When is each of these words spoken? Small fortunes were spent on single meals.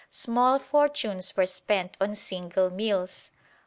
Small 0.09 0.57
fortunes 0.57 1.37
were 1.37 1.45
spent 1.45 1.95
on 2.01 2.15
single 2.15 2.71
meals. 2.71 3.29